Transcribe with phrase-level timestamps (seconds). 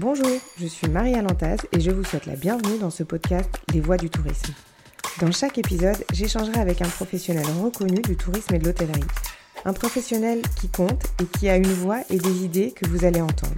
[0.00, 3.82] Bonjour, je suis Marie Alantaz et je vous souhaite la bienvenue dans ce podcast Les
[3.82, 4.54] Voix du tourisme.
[5.20, 9.04] Dans chaque épisode, j'échangerai avec un professionnel reconnu du tourisme et de l'hôtellerie.
[9.66, 13.20] Un professionnel qui compte et qui a une voix et des idées que vous allez
[13.20, 13.52] entendre.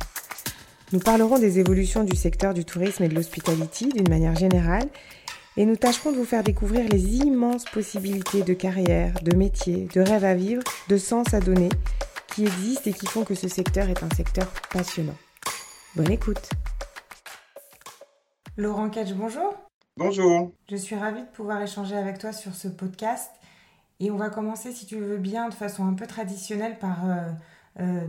[0.92, 4.88] Nous parlerons des évolutions du secteur du tourisme et de l'hospitality d'une manière générale
[5.56, 10.00] et nous tâcherons de vous faire découvrir les immenses possibilités de carrière, de métier, de
[10.00, 11.68] rêve à vivre, de sens à donner
[12.34, 15.14] qui existent et qui font que ce secteur est un secteur passionnant.
[15.94, 16.48] Bonne écoute.
[18.56, 19.52] Laurent Ketch, bonjour.
[19.98, 20.50] Bonjour.
[20.70, 23.30] Je suis ravie de pouvoir échanger avec toi sur ce podcast.
[24.00, 27.30] Et on va commencer, si tu veux bien, de façon un peu traditionnelle par euh,
[27.80, 28.06] euh,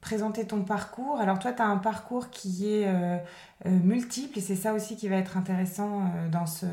[0.00, 1.18] présenter ton parcours.
[1.18, 3.18] Alors toi, tu as un parcours qui est euh,
[3.64, 6.66] multiple et c'est ça aussi qui va être intéressant dans, ce,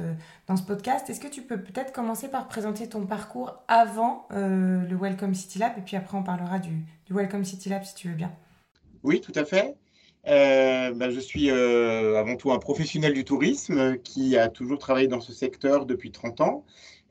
[0.45, 1.09] dans ce podcast.
[1.09, 5.73] Est-ce que tu peux peut-être commencer par présenter ton parcours avant le Welcome City Lab?
[5.79, 8.31] Et puis après on parlera du, du Welcome City Lab si tu veux bien.
[9.03, 9.75] Oui, tout à fait.
[10.27, 15.07] Euh, ben, je suis euh, avant tout un professionnel du tourisme qui a toujours travaillé
[15.07, 16.65] dans ce secteur depuis 30 ans,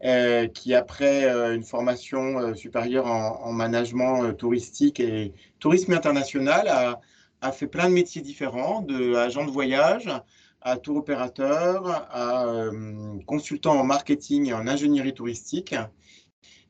[0.05, 6.69] euh, qui après une formation supérieure en, management touristique et tourisme international
[7.41, 10.09] a, fait plein de métiers différents, de agent de voyage
[10.63, 12.47] à tour opérateur, à
[13.27, 15.75] consultant en marketing et en ingénierie touristique.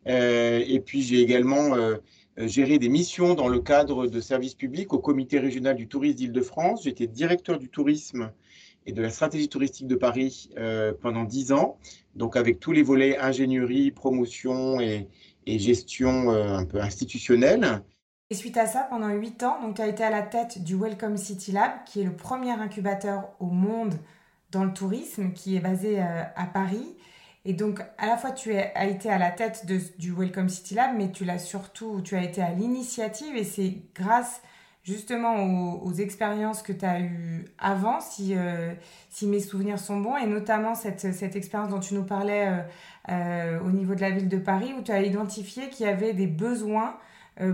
[0.06, 1.96] et puis j'ai également euh,
[2.36, 6.84] gérer des missions dans le cadre de services publics au comité régional du tourisme d'Île-de-France.
[6.84, 8.32] J'étais directeur du tourisme
[8.86, 11.76] et de la stratégie touristique de Paris euh, pendant dix ans,
[12.14, 15.08] donc avec tous les volets ingénierie, promotion et,
[15.46, 17.82] gestion euh, un peu institutionnelle.
[18.30, 21.16] Et suite à ça, pendant huit ans, tu as été à la tête du Welcome
[21.16, 23.94] City Lab, qui est le premier incubateur au monde
[24.52, 26.96] dans le tourisme, qui est basé à Paris.
[27.46, 29.64] Et donc, à la fois, tu as été à la tête
[29.98, 33.34] du Welcome City Lab, mais tu l'as surtout, tu as été à l'initiative.
[33.34, 34.42] Et c'est grâce
[34.82, 35.36] justement
[35.82, 38.72] aux, expériences que tu as eues avant, si, euh,
[39.10, 42.62] si mes souvenirs sont bons, et notamment cette, cette expérience dont tu nous parlais euh,
[43.10, 46.12] euh, au niveau de la ville de Paris, où tu as identifié qu'il y avait
[46.12, 46.96] des besoins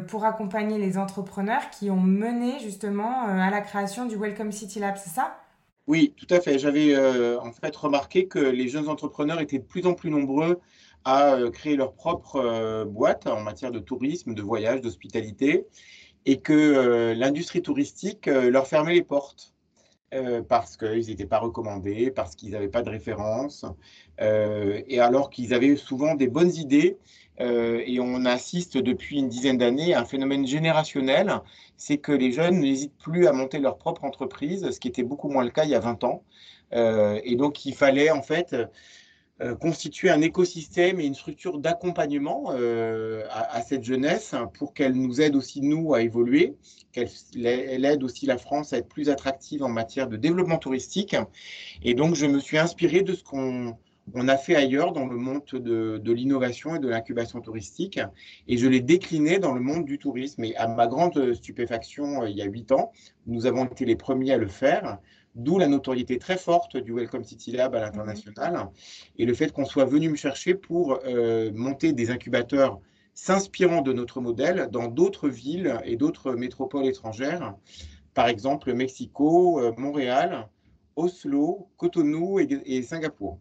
[0.09, 4.97] pour accompagner les entrepreneurs qui ont mené justement à la création du Welcome City Lab,
[4.97, 5.39] c'est ça?
[5.87, 6.59] Oui, tout à fait.
[6.59, 10.61] J'avais euh, en fait remarqué que les jeunes entrepreneurs étaient de plus en plus nombreux
[11.05, 15.65] à euh, créer leur propre euh, boîte en matière de tourisme, de voyage, d'hospitalité,
[16.25, 19.55] et que l'industrie touristique leur fermait les portes.
[20.49, 23.65] parce qu'ils n'étaient pas recommandés, parce qu'ils n'avaient pas de référence,
[24.19, 26.99] et alors qu'ils avaient souvent des bonnes idées,
[27.41, 31.41] euh, et on assiste depuis une dizaine d'années à un phénomène générationnel,
[31.77, 35.29] c'est que les jeunes n'hésitent plus à monter leur propre entreprise, ce qui était beaucoup
[35.29, 36.23] moins le cas il y a 20 ans.
[36.73, 38.57] Euh, et donc il fallait en fait
[39.43, 42.51] euh, constituer un écosystème et une structure d'accompagnement
[43.31, 46.57] à, cette jeunesse pour qu'elle nous aide aussi, nous, à évoluer,
[46.93, 47.11] qu'elle
[47.85, 51.17] aide aussi la France à être plus attractive en matière de développement touristique.
[51.83, 53.77] Et donc je me suis inspiré de ce qu'on
[54.15, 58.01] on a fait ailleurs dans le monde de, l'innovation et de l'incubation touristique,
[58.47, 60.45] et je l'ai décliné dans le monde du tourisme.
[60.45, 62.93] Et à ma grande stupéfaction, euh, il y a huit ans,
[63.27, 64.99] nous avons été les premiers à le faire,
[65.35, 68.69] d'où la notoriété très forte du Welcome City Lab à l'international,
[69.19, 72.81] et le fait qu'on soit venu me chercher pour euh, monter des incubateurs
[73.13, 77.55] s'inspirant de notre modèle dans d'autres villes et d'autres métropoles étrangères,
[78.15, 80.49] par exemple Mexico, euh, Montréal,
[80.97, 83.39] Oslo, Cotonou et Singapour.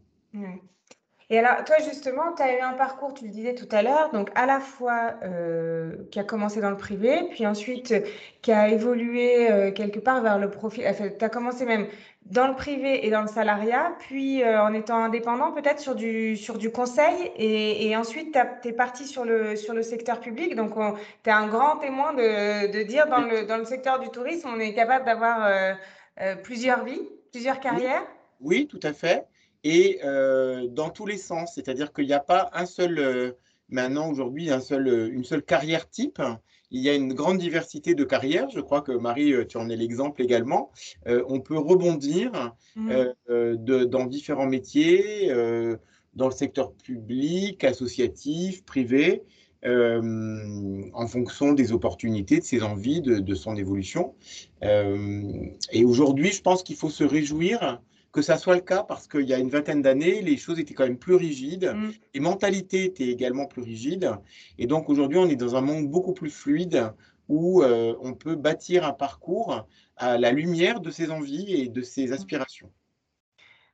[1.31, 4.11] Et alors, toi, justement, tu as eu un parcours, tu le disais tout à l'heure,
[4.11, 8.01] donc à la fois euh, qui a commencé dans le privé, puis ensuite euh,
[8.43, 10.85] qui a évolué euh, quelque part vers le profil.
[10.87, 11.87] Enfin, tu as commencé même
[12.27, 16.57] dans le privé et dans le salariat, puis en étant indépendant peut-être sur du, sur
[16.57, 20.55] du conseil, et, ensuite tu es parti sur le, sur le secteur public.
[20.55, 20.73] Donc,
[21.23, 24.49] tu es un grand témoin de, de dire dans le, dans le secteur du tourisme,
[24.51, 25.75] on est capable d'avoir
[26.41, 28.07] plusieurs vies, plusieurs carrières.
[28.41, 29.27] oui, tout à fait
[29.65, 31.53] et euh, dans tous les sens.
[31.55, 33.31] C'est-à-dire qu'il n'y a pas un seul, euh,
[33.67, 36.21] maintenant aujourd'hui, un seul, euh, une seule carrière type.
[36.69, 38.49] Il y a une grande diversité de carrières.
[38.51, 40.71] Je crois que Marie, tu en es l'exemple également.
[41.05, 43.55] on peut rebondir mmh.
[43.85, 45.31] dans différents métiers,
[46.15, 49.21] dans le secteur public, associatif, privé.
[49.63, 54.15] en fonction des opportunités, de ses envies, de, de son évolution.
[54.61, 57.79] et aujourd'hui, je pense qu'il faut se réjouir
[58.15, 60.73] que ça soit le cas parce qu'il y a une vingtaine d'années, les choses étaient
[60.73, 61.91] quand même plus rigides, mm.
[62.13, 64.09] les mentalités étaient également plus rigides.
[64.57, 66.93] Et donc aujourd'hui, on est dans un monde beaucoup plus fluide
[67.27, 69.67] où euh, on peut bâtir un parcours
[69.97, 72.71] à la lumière de ses envies et de ses aspirations.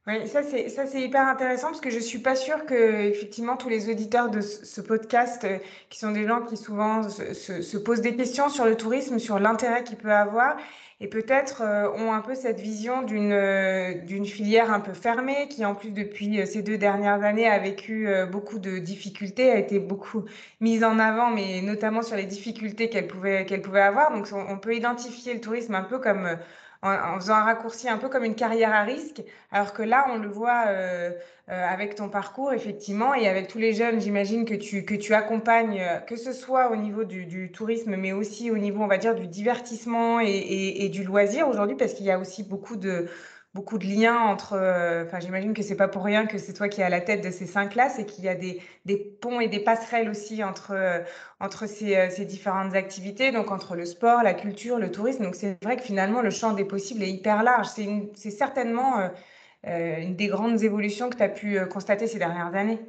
[0.07, 3.55] Oui, ça c'est ça c'est hyper intéressant parce que je suis pas sûre que effectivement
[3.55, 5.59] tous les auditeurs de ce podcast, euh,
[5.91, 9.19] qui sont des gens qui souvent se, se- se posent des questions sur le tourisme,
[9.19, 10.57] sur l'intérêt qu'il peut avoir,
[11.01, 15.47] et peut-être euh, ont un peu cette vision d'une euh, d'une filière un peu fermée,
[15.49, 19.57] qui en plus depuis euh, ces deux dernières années a vécu beaucoup de difficultés, a
[19.57, 20.25] été beaucoup
[20.59, 24.11] mise en avant, mais notamment sur les difficultés qu'elle pouvait qu'elle pouvait avoir.
[24.15, 26.37] Donc on, peut identifier le tourisme un peu comme
[26.81, 29.23] en, en faisant un raccourci un peu comme une carrière à risque.
[29.51, 31.11] Alors que là, on le voit euh,
[31.49, 35.13] euh, avec ton parcours, effectivement, et avec tous les jeunes, j'imagine, que tu, que tu
[35.13, 38.87] accompagnes, euh, que ce soit au niveau du, du tourisme, mais aussi au niveau, on
[38.87, 42.43] va dire, du divertissement et, et- et du loisir aujourd'hui, parce qu'il y a aussi
[42.43, 43.07] beaucoup de,
[43.53, 44.53] beaucoup de liens entre...
[44.53, 47.01] euh, Enfin, j'imagine que c'est pas pour rien que c'est toi qui es à la
[47.01, 50.09] tête de ces cinq classes et qu'il y a des, des ponts et des passerelles
[50.09, 50.99] aussi entre, euh,
[51.39, 55.23] entre ces, euh, ces différentes activités, donc entre le sport, la culture, le tourisme.
[55.23, 57.67] Donc, c'est vrai que finalement, le champ des possibles est hyper large.
[57.67, 59.09] C'est c'est certainement...
[59.63, 62.79] une des grandes évolutions que tu as pu constater ces dernières années.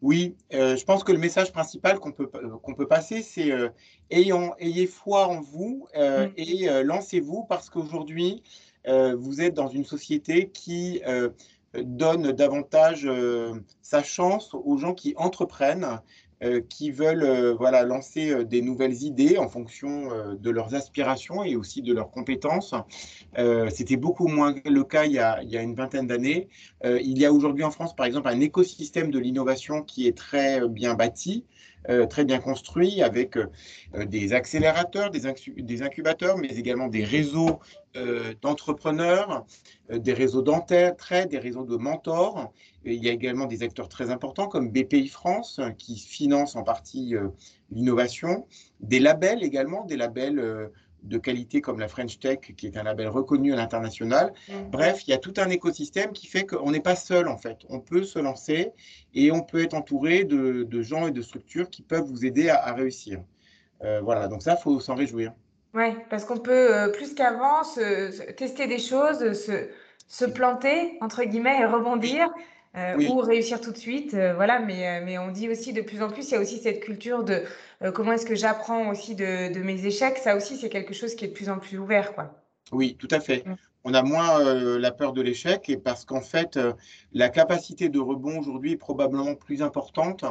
[0.00, 2.26] Oui, je pense que le message principal qu'on peut,
[2.62, 3.52] qu'on peut passer, c'est
[4.10, 6.28] ayez foi en vous Mm.
[6.38, 8.42] et lancez-vous parce qu'aujourd'hui,
[8.86, 11.30] vous êtes dans une société qui euh,
[11.74, 16.00] donne davantage euh, sa chance aux gens qui entreprennent,
[16.42, 20.74] euh, qui veulent euh, voilà, lancer euh, des nouvelles idées en fonction euh, de leurs
[20.74, 22.74] aspirations et aussi de leurs compétences.
[23.38, 26.48] Euh, C'était beaucoup moins le cas il y a, il y a une vingtaine d'années.
[26.84, 30.16] Euh, il y a aujourd'hui en France, par exemple, un écosystème de l'innovation qui est
[30.16, 31.44] très bien bâti,
[31.88, 33.46] euh, très bien construit, avec euh,
[34.06, 37.58] des accélérateurs, des, incu- des incubateurs, mais également des réseaux
[37.96, 39.46] euh, d'entrepreneurs,
[39.90, 42.52] euh, des réseaux d'entraide, des réseaux de mentors.
[42.84, 46.62] Il y a également des acteurs très importants comme BPI France, euh, qui financent en
[46.62, 47.28] partie euh,
[47.70, 48.46] l'innovation,
[48.80, 50.68] des labels également, des labels euh,
[51.02, 54.32] de qualité comme la French Tech, qui est un label reconnu à l'international.
[54.48, 54.70] Mm.
[54.70, 57.58] Bref, il y a tout un écosystème qui fait qu'on n'est pas seul en fait.
[57.68, 58.72] On peut se lancer
[59.14, 62.48] et on peut être entouré de, de gens et de structures qui peuvent vous aider
[62.50, 63.20] à, à réussir.
[63.84, 65.32] Euh, voilà, donc ça, il faut s'en réjouir.
[65.74, 69.68] Ouais, parce qu'on peut euh, plus qu'avant se, se- tester des choses, se,
[70.08, 72.28] se planter, entre guillemets, et Oui, rebondir,
[72.76, 74.14] euh, oui, ou réussir tout de suite.
[74.14, 76.40] euh, voilà, mais, euh, mais on dit aussi de plus en plus, il y a
[76.40, 77.42] aussi cette culture de
[77.82, 80.18] euh, comment est-ce que j'apprends aussi de, de mes échecs.
[80.18, 82.44] Ça aussi, c'est quelque chose qui est de plus en plus ouvert, quoi.
[82.72, 83.44] oui, tout à fait.
[83.46, 83.54] Mm.
[83.84, 84.44] On a moins
[84.78, 86.58] la peur de l'échec et parce qu'en fait,
[87.12, 90.24] la capacité de rebond aujourd'hui est probablement plus importante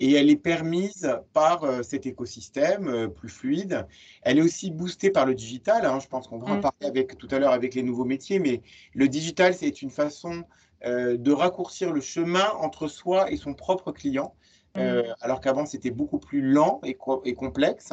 [0.00, 3.86] et elle est permise par cet écosystème plus fluide.
[4.22, 5.84] Elle est aussi boostée par le digital.
[5.84, 5.98] hein.
[6.00, 6.60] Je pense qu'on va en Mm.
[6.60, 8.62] parler avec, tout à l'heure avec les nouveaux métiers, mais
[8.94, 10.44] le digital, c'est une façon
[10.84, 14.34] de raccourcir le chemin entre soi et son propre client.
[14.76, 15.14] euh, Mm.
[15.22, 17.92] alors qu'avant c'était beaucoup plus lent et, co- et complexe.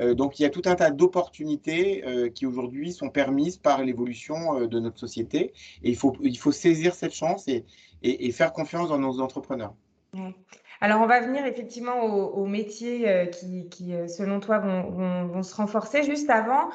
[0.00, 3.82] Euh, donc il y a tout un tas d'opportunités euh, qui aujourd'hui sont permises par
[3.82, 7.64] l'évolution euh, de notre société et il faut, il faut saisir cette chance et,
[8.02, 9.74] et- et faire confiance dans nos entrepreneurs.
[10.14, 10.34] Ouais.
[10.82, 14.90] Alors, on va venir effectivement aux, aux métiers euh, qui, qui, euh, selon toi, vont,
[14.90, 16.02] vont- vont se renforcer.
[16.04, 16.70] Juste avant,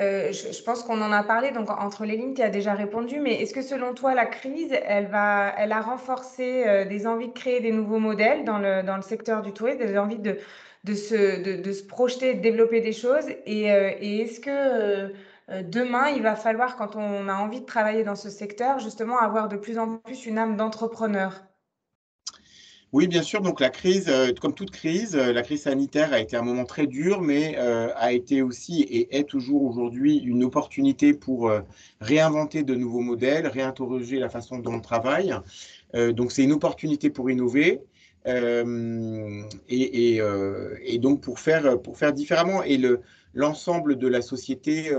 [0.00, 2.74] euh, je, je pense qu'on en a parlé, donc entre les lignes, tu as déjà
[2.74, 7.06] répondu, mais est-ce que selon toi, la crise, elle va, elle a renforcé euh, des
[7.06, 10.18] envies de créer des nouveaux modèles dans le, dans le secteur du tourisme, des envies
[10.18, 10.38] de,
[10.84, 13.28] de se, de, de se projeter, de développer des choses?
[13.46, 15.08] Et, euh, et est-ce que euh,
[15.50, 19.18] euh, demain, il va falloir, quand on a envie de travailler dans ce secteur, justement
[19.18, 21.42] avoir de plus en plus une âme d'entrepreneur?
[22.92, 23.40] Oui, bien sûr.
[23.40, 26.64] Donc la crise, euh, comme toute crise, euh, la crise sanitaire a été un moment
[26.64, 31.52] très dur, mais euh, a été aussi et est toujours aujourd'hui une opportunité pour
[32.00, 35.34] réinventer de nouveaux modèles, réinterroger la façon dont on travaille.
[35.94, 37.80] Donc c'est une opportunité pour innover.
[38.26, 40.20] et,
[40.98, 42.62] donc pour faire, pour faire différemment.
[42.64, 43.00] Et le,
[43.34, 44.90] l'ensemble de la société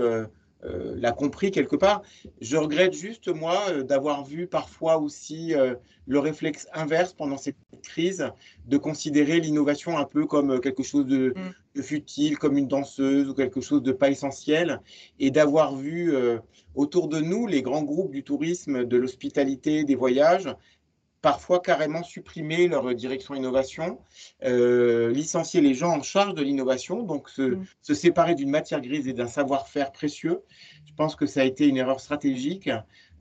[0.64, 2.02] euh, l'a compris quelque part.
[2.40, 5.74] Je regrette juste, moi, euh, d'avoir vu parfois aussi euh,
[6.06, 8.28] le réflexe inverse pendant cette crise,
[8.66, 11.50] de considérer l'innovation un peu comme quelque chose de, Mm.
[11.74, 14.80] de futile, comme une danseuse ou quelque chose de pas essentiel,
[15.18, 16.14] et d'avoir vu
[16.74, 20.48] autour de nous les grands groupes du tourisme, de l'hospitalité, des voyages,
[21.22, 24.00] parfois carrément supprimer leur direction innovation,
[24.44, 27.64] euh, licencier les gens en charge de l'innovation, donc se, Mm.
[27.80, 30.42] se séparer d'une matière grise et d'un savoir-faire précieux.
[30.84, 32.68] Je pense que ça a été une erreur stratégique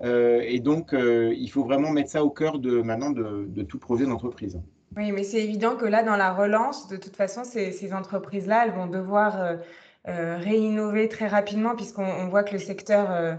[0.04, 3.62] euh, et donc euh, il faut vraiment mettre ça au cœur de maintenant de, de
[3.62, 4.60] tout projet d'entreprise.
[4.98, 8.66] Oui, mais c'est évident que là, dans la relance, de toute façon, ces, ces entreprises-là,
[8.66, 9.58] elles vont devoir
[10.06, 13.38] réinnover très rapidement puisqu'on on voit que le secteur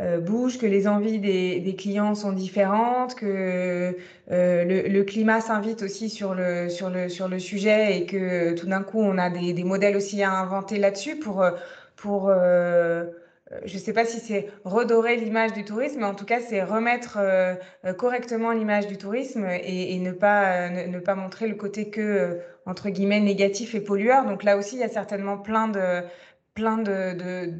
[0.00, 3.96] euh, euh, bouge, que les envies des, des clients sont différentes, que
[4.30, 8.54] euh, le, le climat s'invite aussi sur le, sur le, sur le sujet et que
[8.54, 11.52] tout d'un coup, on a des, des modèles aussi à inventer là-dessus pour, euh,
[11.96, 13.04] pour, euh,
[13.64, 16.62] je ne sais pas si c'est redorer l'image du tourisme, mais en tout cas, c'est
[16.64, 17.18] remettre
[17.96, 23.20] correctement l'image du tourisme et, ne, pas, ne, pas montrer le côté que, entre guillemets,
[23.20, 24.24] négatif et pollueur.
[24.24, 26.02] Donc là aussi, il y a certainement plein de,
[26.54, 27.52] plein de, de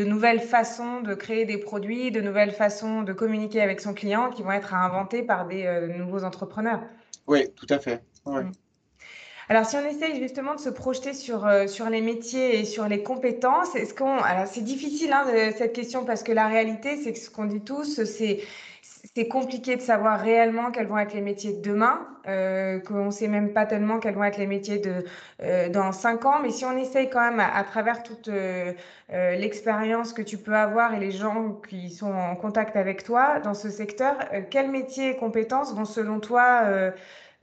[0.00, 4.42] nouvelles façons de créer des produits, de nouvelles façons de communiquer avec son client qui
[4.42, 6.80] vont être à inventer par des euh, nouveaux entrepreneurs.
[7.26, 8.02] Oui, tout à fait.
[8.24, 8.50] Mm.
[9.48, 12.88] Alors, si on essaye justement de se projeter sur, euh, sur les métiers et sur
[12.88, 14.16] les compétences, est-ce qu'on.
[14.16, 17.60] Alors, c'est difficile hein, cette question parce que la réalité, c'est que ce qu'on dit
[17.60, 18.40] tous, c'est
[19.14, 23.10] c'est compliqué de savoir réellement quels vont être les métiers de demain, euh, qu'on ne
[23.10, 25.04] sait même pas tellement quels vont être les métiers de,
[25.42, 26.38] euh, dans cinq ans.
[26.40, 28.72] Mais si on essaye quand même, à, travers toute euh,
[29.12, 33.40] euh, l'expérience que tu peux avoir et les gens qui sont en contact avec toi
[33.40, 34.16] dans ce secteur,
[34.50, 36.92] quels métiers et compétences vont selon toi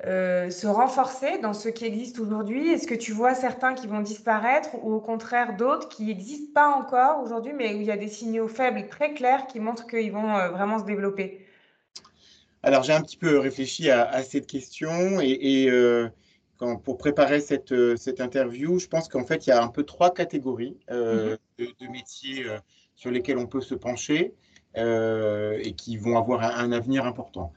[0.06, 2.70] se renforcer dans ceux qui existent aujourd'hui?
[2.72, 6.68] Est-ce que tu vois certains qui vont disparaître ou au contraire d'autres qui n'existent pas
[6.68, 10.12] encore aujourd'hui, mais où il y a des signaux faibles très clairs qui montrent qu'ils
[10.14, 11.46] vont vraiment se développer?
[12.62, 16.10] Alors, j'ai un petit peu réfléchi à, cette question et, euh,
[16.84, 19.84] pour préparer cette, euh, cette, interview, je pense qu'en fait, il y a un peu
[19.84, 21.68] trois catégories euh, mhm.
[21.80, 22.46] de, métiers
[22.96, 24.34] sur lesquels on peut se pencher
[24.76, 27.54] et qui vont avoir un, avenir important.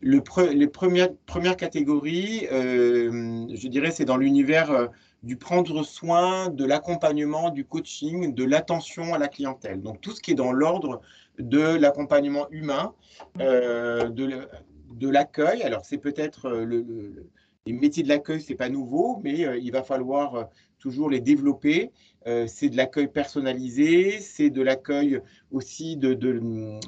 [0.00, 0.22] Le
[0.52, 4.90] les premières, premières catégories, je dirais, c'est dans l'univers
[5.22, 9.82] du prendre soin, de l'accompagnement, du coaching, de l'attention à la clientèle.
[9.82, 11.00] Donc tout ce qui est dans l'ordre
[11.38, 12.94] de l'accompagnement humain,
[13.40, 15.62] euh, de, l'accueil.
[15.62, 17.28] Alors c'est peut-être euh, le,
[17.66, 21.90] les métiers de l'accueil, c'est pas nouveau, mais euh, il va falloir toujours les développer.
[22.46, 25.20] C'est de l'accueil personnalisé, c'est de l'accueil
[25.52, 26.14] aussi de,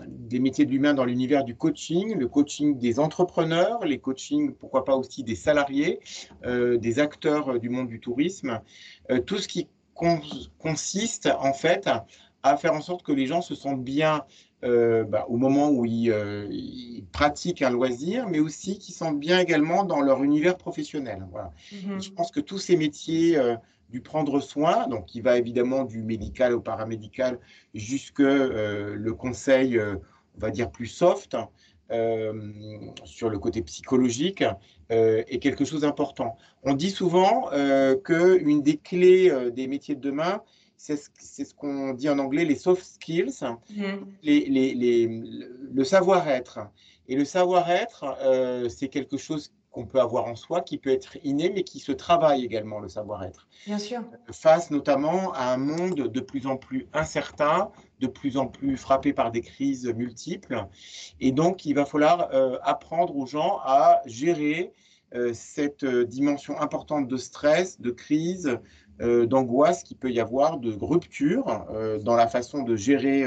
[0.06, 4.84] des métiers de l'humain dans l'univers du coaching, le coaching des entrepreneurs, les coachings, pourquoi
[4.84, 6.00] pas aussi des salariés,
[6.44, 8.60] des acteurs du monde du tourisme,
[9.26, 9.68] tout ce qui
[10.58, 11.88] consiste en fait
[12.42, 14.24] à faire en sorte que les gens se sentent bien
[14.64, 19.38] euh, bah, au moment où euh, ils, pratiquent un loisir, mais aussi qu'ils sentent bien
[19.38, 21.24] également dans leur univers professionnel.
[21.30, 21.52] Voilà.
[21.72, 22.02] Mhm.
[22.02, 23.54] Je pense que tous ces métiers euh,
[23.88, 27.38] du prendre soin, donc qui va évidemment du médical au paramédical
[27.74, 31.36] jusque le conseil, on va dire plus soft,
[33.04, 34.44] sur le côté psychologique,
[34.90, 36.36] est quelque chose d'important.
[36.62, 37.48] On dit souvent
[38.04, 40.42] qu'une des clés des métiers de demain,
[40.76, 40.96] c'est
[41.44, 43.42] ce, qu'on dit en anglais les soft skills,
[43.72, 45.22] mm-hmm.
[45.74, 46.60] le savoir-être.
[47.08, 51.18] Et le savoir-être, euh, c'est quelque chose qu'on peut avoir en soi, qui peut être
[51.24, 53.48] inné, mais qui se travaille également, le savoir-être.
[53.66, 54.00] Bien sûr.
[54.32, 57.70] Face notamment à un monde de plus en plus incertain,
[58.00, 60.66] de plus en plus frappé par des crises multiples.
[61.20, 64.72] Et donc, il va falloir euh, apprendre aux gens à gérer
[65.14, 68.58] euh, cette dimension importante de stress, de crise,
[69.00, 73.24] euh, d'angoisse qu'il peut y avoir, de rupture euh, dans la façon de gérer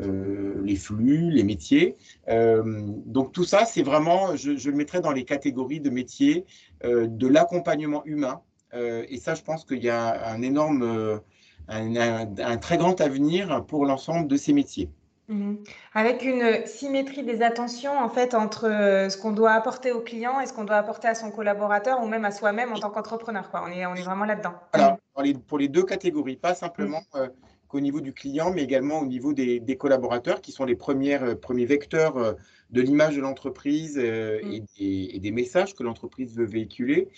[0.00, 1.96] euh, les flux, les métiers.
[2.26, 6.44] donc tout ça, c'est vraiment, je, le mettrais dans les catégories de métiers
[6.82, 8.40] de l'accompagnement humain.
[8.72, 11.20] et ça, je pense qu'il y a un énorme,
[11.68, 14.90] un très grand avenir pour l'ensemble de ces métiers.
[15.28, 15.64] Mhm.
[15.94, 20.38] Avec une symétrie des attentions en fait entre euh, ce qu'on doit apporter au client
[20.40, 23.48] et ce qu'on doit apporter à son collaborateur ou même à soi-même en tant qu'entrepreneur.
[23.54, 24.52] On est, on est vraiment là-dedans.
[24.72, 24.98] Alors,
[25.46, 27.30] pour les deux catégories, pas simplement mhm.
[27.74, 31.24] Euh, qu'au niveau du client, mais également au niveau des, collaborateurs qui sont les premières,
[31.24, 32.36] euh, premiers vecteurs
[32.70, 34.64] de l'image de l'entreprise mm.
[34.78, 37.08] et, des messages que l'entreprise veut véhiculer.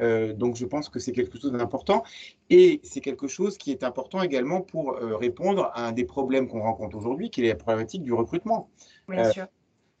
[0.00, 2.02] Euh, donc, je pense que c'est quelque chose d'important.
[2.50, 6.48] Et c'est quelque chose qui est important également pour euh, répondre à un des problèmes
[6.48, 8.68] qu'on rencontre aujourd'hui, qui est la problématique du recrutement.
[9.08, 9.46] Bien sûr.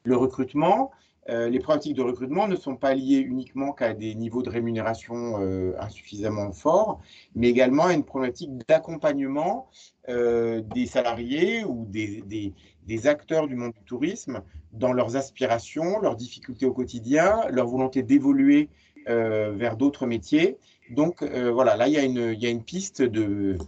[0.04, 0.90] Le recrutement,
[1.28, 5.36] les problématiques de recrutement ne sont pas liées uniquement qu'à des niveaux de rémunération
[5.78, 7.00] insuffisamment forts,
[7.34, 9.70] mais également à une problématique d'accompagnement
[10.06, 14.42] des salariés ou des, acteurs du monde du tourisme
[14.74, 18.68] dans leurs aspirations, leurs difficultés au quotidien, leur volonté d'évoluer
[19.08, 20.56] euh, vers d'autres métiers.
[20.90, 23.58] Donc euh, voilà, là, il y, a une, piste de,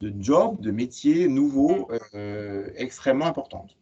[0.00, 3.76] de job, de métiers nouveaux euh, extrêmement importante.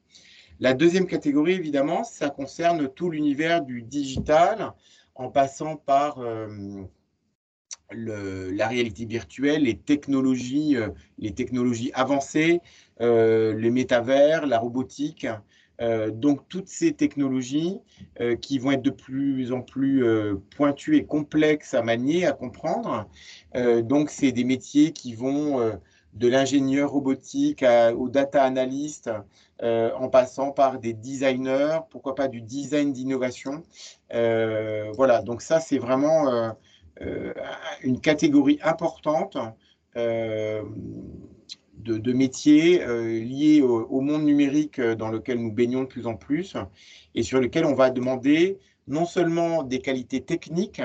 [0.60, 4.72] La deuxième catégorie, évidemment, ça concerne tout l'univers du digital,
[5.14, 6.20] en passant par
[7.90, 10.76] le, la réalité virtuelle, les technologies,
[11.18, 12.60] les technologies avancées,
[13.00, 15.26] les métavers, la robotique,
[15.80, 17.80] euh, donc toutes ces technologies
[18.20, 22.32] euh, qui vont être de plus en plus euh, pointues et complexes à manier, à
[22.32, 23.08] comprendre.
[23.82, 25.78] donc c'est des métiers qui vont
[26.16, 27.64] de l'ingénieur robotique
[27.96, 29.10] au data analyst,
[29.62, 33.62] en passant par des designers, pourquoi pas du design d'innovation.
[34.10, 36.54] voilà, donc ça c'est vraiment
[37.82, 39.36] une catégorie importante
[39.94, 40.62] de,
[42.12, 42.78] métiers
[43.20, 46.56] liés au, monde numérique dans lequel nous baignons de plus en plus
[47.14, 48.58] et sur lequel on va demander
[48.88, 50.82] non seulement des qualités techniques,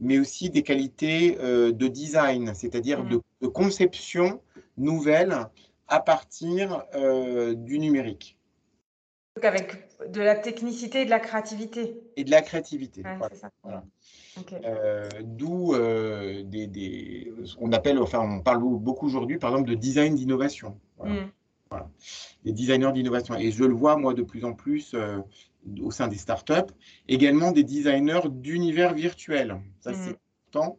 [0.00, 3.20] mais aussi des qualités de design, c'est-à-dire mmh.
[3.42, 4.40] de, conception
[4.76, 5.46] nouvelle
[5.88, 6.84] à partir
[7.56, 8.38] du numérique.
[9.36, 11.96] Donc avec de la technicité et de la créativité.
[12.16, 13.02] Et de la créativité.
[14.64, 20.14] Euh, d'où euh, des, on appelle, enfin, on parle beaucoup aujourd'hui, par exemple, de design
[20.14, 20.78] d'innovation.
[20.98, 21.14] Voilà.
[21.14, 21.30] Mm.
[22.44, 23.34] Des designers d'innovation.
[23.36, 25.18] Et je le vois, moi, de plus en plus euh,
[25.80, 26.72] au sein des startups.
[27.08, 29.60] Également des designers d'univers virtuel.
[29.80, 29.94] Ça, mm.
[29.94, 30.78] c'est important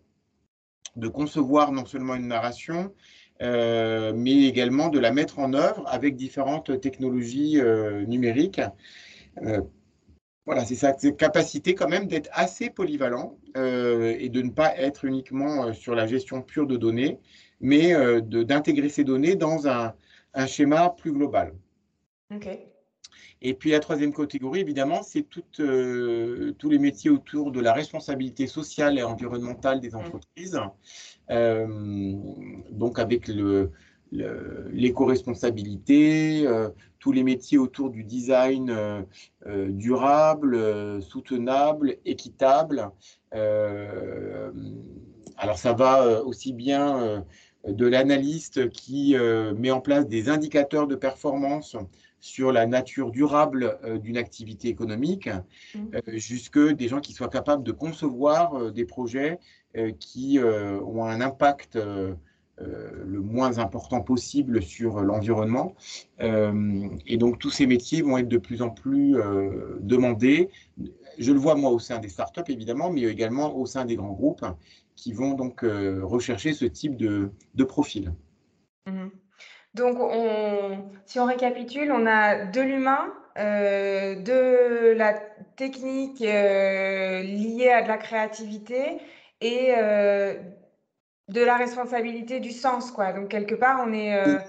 [0.96, 2.94] de concevoir non seulement une narration,
[3.42, 7.62] mais également de la mettre en œuvre avec différentes technologies
[8.08, 8.62] numériques.
[10.46, 15.06] Voilà, c'est sa capacité quand même d'être assez polyvalent euh, et de ne pas être
[15.06, 17.18] uniquement euh, sur la gestion pure de données,
[17.62, 19.94] mais euh, d'intégrer ces données dans un,
[20.48, 21.54] schéma plus global.
[23.42, 28.98] Et puis la troisième catégorie, évidemment, c'est tous les métiers autour de la responsabilité sociale
[28.98, 29.96] et environnementale des mmh.
[29.96, 30.60] entreprises.
[32.72, 33.72] donc avec le,
[34.72, 39.02] l'éco-responsabilité, euh, tous les métiers autour du design euh,
[39.48, 42.92] euh, durable, soutenable, équitable.
[45.38, 47.26] alors ça va aussi bien
[47.68, 49.16] de l'analyste qui
[49.58, 51.76] met en place des indicateurs de performance
[52.26, 55.30] sur la nature durable d'une activité économique,
[55.76, 56.00] mmh.
[56.14, 59.40] jusque des gens qui soient capables de concevoir des projets
[60.00, 61.78] qui ont un impact
[62.62, 65.74] euh, le moins important possible sur l'environnement.
[66.22, 70.52] Euh, et donc tous ces métiers vont être de plus en plus euh, demandés.
[71.18, 74.14] Je le vois moi au sein des startups évidemment, mais également au sein des grands
[74.14, 74.46] groupes
[74.96, 77.32] qui vont donc rechercher ce type de,
[77.64, 78.14] profil.
[78.86, 79.10] Mhm.
[79.74, 85.14] Donc, on, si on récapitule, on a de l'humain, de la
[85.56, 89.00] technique liée à de la créativité
[89.42, 89.74] et
[91.30, 93.14] de la responsabilité du sens, quoi.
[93.14, 94.40] Donc, quelque part, on est, euh,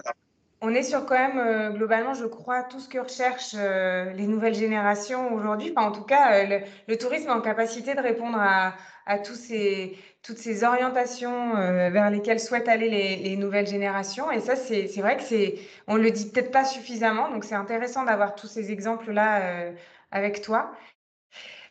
[0.61, 4.26] on est sur quand même, euh, globalement, je crois, tout ce que recherchent euh, les
[4.26, 5.73] nouvelles générations aujourd'hui.
[5.76, 10.65] En tout cas, le, tourisme est en capacité de répondre à tous ces, toutes ces
[10.65, 11.54] orientations
[11.91, 14.30] vers lesquelles souhaitent aller les, les nouvelles générations.
[14.32, 15.56] Et ça, c'est vrai que c'est,
[15.87, 17.30] on le dit peut-être pas suffisamment.
[17.30, 19.71] Donc, c'est intéressant d'avoir tous ces exemples-là
[20.10, 20.73] avec toi.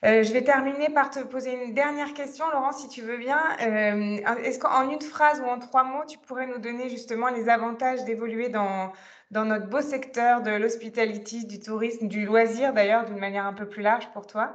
[0.06, 3.40] Euh, je vais terminer par te poser une dernière question, Laurent, si tu veux bien.
[3.62, 7.48] Euh, est-ce qu'en une phrase ou en trois mots, tu pourrais nous donner justement les
[7.48, 8.92] avantages d'évoluer dans,
[9.32, 13.66] dans notre beau secteur de l'hospitality, du tourisme, du loisir d'ailleurs, d'une manière un peu
[13.66, 14.54] plus large pour toi?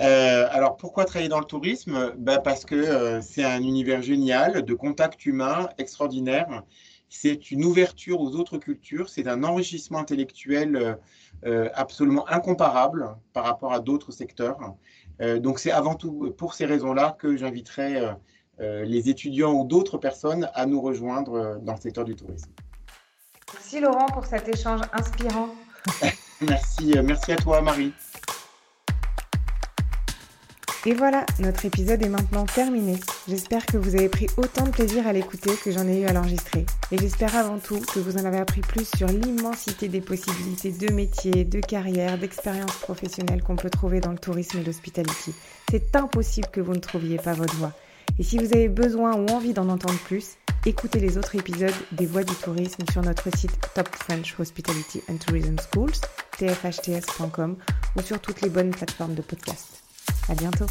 [0.00, 2.12] Euh, alors pourquoi travailler dans le tourisme?
[2.16, 6.64] Ben Parce que c'est un univers génial de contact humain extraordinaire
[7.14, 10.94] c'est une ouverture aux autres cultures, c'est un enrichissement intellectuel euh,
[11.46, 14.58] euh, absolument incomparable par rapport à d'autres secteurs.
[15.20, 18.14] Euh, donc c'est avant tout pour ces raisons-là que j'inviterai
[18.58, 22.50] les étudiants ou d'autres personnes à nous rejoindre dans le secteur du tourisme.
[23.52, 25.48] Merci Laurent pour cet échange inspirant.
[26.40, 27.92] merci, merci à toi Marie.
[30.86, 32.98] Et voilà, notre épisode est maintenant terminé.
[33.26, 36.12] J'espère que vous avez pris autant de plaisir à l'écouter que j'en ai eu à
[36.12, 36.66] l'enregistrer.
[36.92, 40.92] Et j'espère avant tout que vous en avez appris plus sur l'immensité des possibilités de
[40.92, 45.32] métiers, de carrières, d'expériences professionnelles qu'on peut trouver dans le tourisme et l'hospitality.
[45.70, 47.72] C'est impossible que vous ne trouviez pas votre voie.
[48.18, 52.04] Et si vous avez besoin ou envie d'en entendre plus, écoutez les autres épisodes des
[52.04, 55.94] Voix du tourisme sur notre site Top French Hospitality and Tourism Schools,
[56.36, 57.56] tfhts.com
[57.96, 59.83] ou sur toutes les bonnes plateformes de podcast.
[60.28, 60.66] À bientôt.